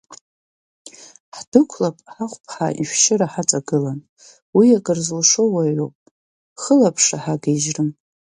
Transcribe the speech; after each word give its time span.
Ҳдәықулап 1.37 1.97
ҳахуԥҳа 2.13 2.67
ишәшьыра 2.81 3.27
ҳаҵагыланы, 3.33 4.03
уи 4.57 4.67
акыр 4.77 4.99
зылшо 5.05 5.43
уаҩуп, 5.53 5.95
хылаԥшра 6.61 7.17
ҳагижьрым! 7.23 7.89